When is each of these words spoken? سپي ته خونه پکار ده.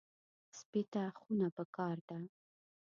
سپي 0.57 0.81
ته 0.91 1.01
خونه 1.19 1.47
پکار 1.57 1.97
ده. 2.09 2.17